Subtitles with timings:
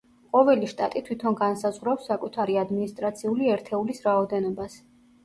[0.35, 4.79] ყოველი შტატი თვითონ განსაზღვრავს საკუთარი ადმინისტრაციული ერთეულის რაოდენობას.